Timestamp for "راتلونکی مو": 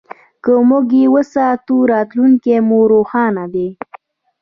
1.91-2.79